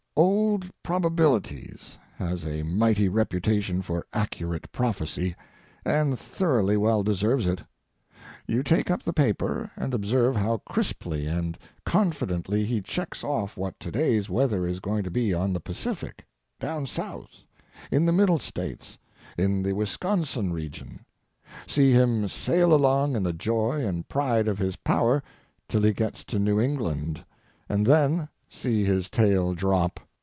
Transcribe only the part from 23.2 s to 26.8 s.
the joy and pride of his power till he gets to New